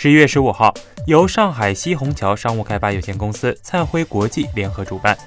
[0.00, 0.72] 十一月十五号，
[1.06, 5.18] 由上海西虹桥商务开发有限公司、灿辉国际联合主办，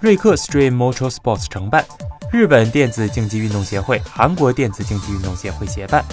[0.00, 1.84] 瑞克 Stream Motorsports 承办，
[2.32, 6.04] 日本电子竞技运动协会、韩国电子竞技运动协会协办，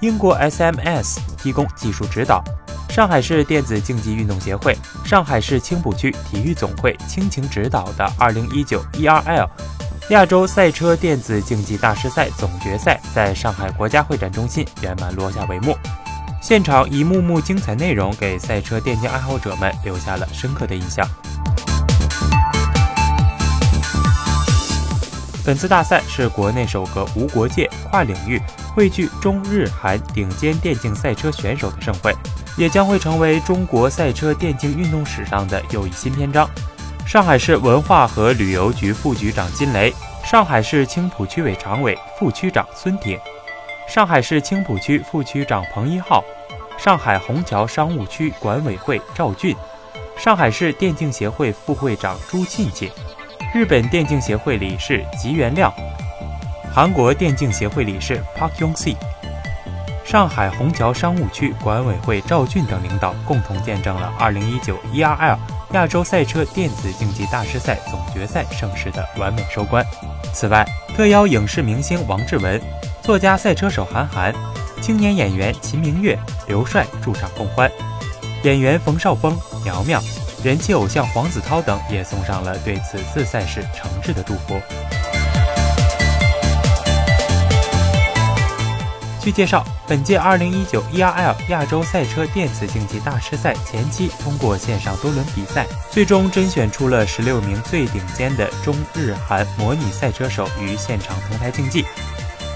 [0.00, 2.42] 英国 SMS 提供技术指导。
[2.88, 4.74] 上海市电子竞技运动协会、
[5.04, 9.46] 上海市青浦区体育总会倾情指导的2019 ERL
[10.08, 15.76] 亚洲赛车电子竞技大师赛总决赛在上海国家会展中心圆满落下帷幕。
[16.46, 21.08] 现场一幕幕精彩内容给赛车电竞爱好者们留下了深刻的印象。
[25.42, 28.38] 本次大赛是国内首个无国界、跨领域
[28.74, 32.14] 汇聚中日韩顶尖电竞赛车选手的盛会。
[32.58, 36.46] 也将会成为中国赛车电竞运动史上的又一新篇章。
[37.06, 43.18] 上海市文化和旅游局副局长金雷，上海市青浦区委常委、副区长孙挺，
[43.86, 46.24] 上海市青浦区副区长彭一浩，
[46.78, 49.54] 上海虹桥商务区管委会赵俊，
[50.16, 52.90] 上海市电竞协会副会长朱庆庆，
[53.54, 55.72] 日本电竞协会理事吉原亮，
[56.74, 58.96] 韩国电竞协会理事 Park Yong Si。
[60.04, 65.38] 上海虹桥商务区管委会赵俊等领导共同见证了2019 ERL
[65.72, 69.84] 亚洲赛车电子竞技大师赛总决赛盛世的完美收官。
[70.32, 70.64] 此外，
[70.96, 72.60] 特邀影视明星王志文、
[73.04, 74.34] 作家赛车手韩寒、
[74.80, 77.70] 青年演员秦明月、刘帅驻场共欢，
[78.44, 80.02] 演员冯绍峰、苗苗、
[80.42, 84.58] 人气偶像黄子韬等也送上了对此次赛事诚挚的祝福。
[89.20, 101.84] 据介绍，本届2019 ERL 亚洲赛车电子竞技大师赛前期通过线上多轮比赛，最终甄选出了16名最顶尖的中日韩模拟赛车手于现场同台竞技。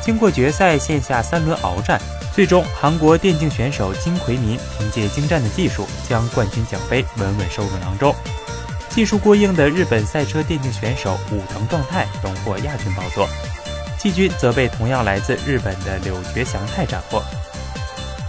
[0.08, 2.00] 经过决赛线下三轮鏖战，
[2.34, 8.14] 最终韩国电竞选手金奎民凭借精湛的技术将冠军奖杯稳稳收入囊中。
[8.88, 13.28] 技术过硬的日本赛车电竞选手武藤壮太荣获亚军宝座。
[13.98, 17.22] 季军则被同样来自日本的柳觉祥太斩获。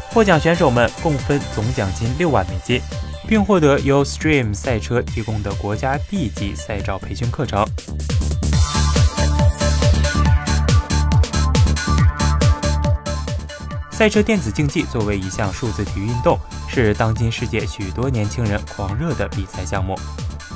[0.09, 2.81] 获奖选手们共分总奖金六万美金，
[3.25, 7.66] 并获得由 Stream 赛车提供的国家 B 级赛照培训课程。
[13.99, 16.39] 赛车电子竞技作为一项数字体育运动，
[16.69, 19.93] 是当今世界许多年轻人狂热的比赛项目。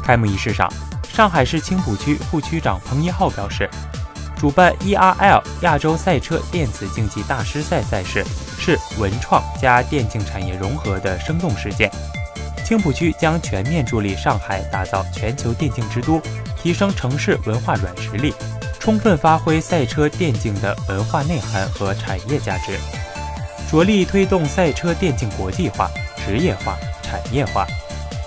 [0.02, 0.72] 开幕仪式上，
[1.14, 3.70] 上海市青浦区副区长彭一浩表示。
[4.38, 8.26] 主办 ERL 亚洲赛车电子竞技大师赛赛事
[8.58, 11.92] 是文创加电竞产业融合的生动实践。
[12.66, 16.22] 青浦区将全面助力上海打造全球电竞之都，
[16.58, 18.34] 提升城市文化软实力，
[18.80, 22.78] 充分发挥赛车电竞的文化内涵和产业价值，
[23.74, 25.90] 着力推动赛车电竞国际化、
[26.24, 27.66] 职业化、产业化。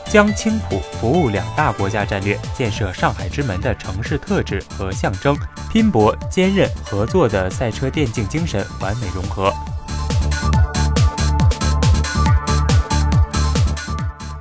[0.07, 5.39] 将青浦服务两大国家战略、建设上海之门的城市特质和象征，
[5.71, 9.53] 拼搏、坚韧、合作的赛车电竞精神完美融合。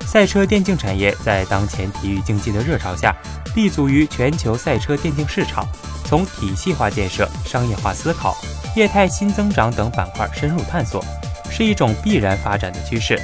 [0.07, 3.15] 赛车电竞产业在当前体育竞技的热潮下，
[3.55, 5.65] 立足于全球赛车电竞市场，
[6.05, 8.35] 从体系化建设、商业化思考、
[8.75, 11.03] 业态新增长等板块深入探索，
[11.49, 13.19] 是一种必然发展的趋势。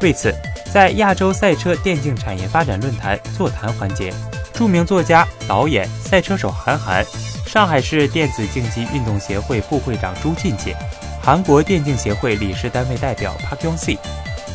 [0.00, 0.34] 为此，
[0.72, 4.12] 在亚洲赛车电竞产业发展论坛座谈环节，
[4.52, 7.04] 著名作家、导演、赛车手韩寒，
[7.46, 10.74] 上海市电子竞技运动协会副会长朱进进，
[11.22, 13.98] 韩国电竞协会理事单位代表 Park Yong Si，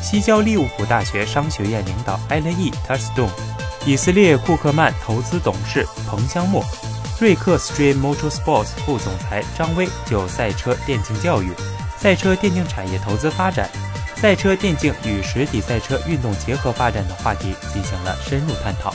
[0.02, 2.70] 西交利物浦大学商学院领导 Alan E.
[2.70, 6.64] t u s t o n 以色列库克曼投资董事彭香墨，
[7.20, 11.52] 瑞克 Stream Motorsports 副总裁张威就赛车电竞教育、
[11.98, 13.70] 赛车电竞产业投资发展。
[14.16, 18.94] 赛车电竞与实体赛车运动结合发展的话题进行了深入探讨。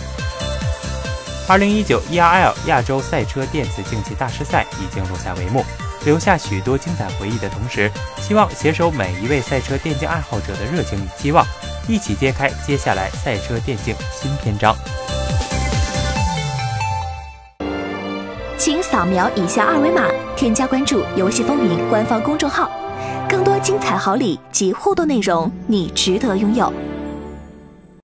[1.49, 5.65] 二零一九 ERL 亚洲赛车电子竞技大师赛已经落下帷幕，
[6.05, 11.47] 留下许多精彩回忆的同时，希望携手每一位赛车电竞爱好者的热情与期望，
[11.87, 14.75] 一起揭开接下来赛车电竞新篇章。
[18.57, 22.71] 请扫描以下二维码，添加关注“游戏风云”官方公众号。
[23.29, 26.73] 更多精彩好礼及互动内容，你值得拥有。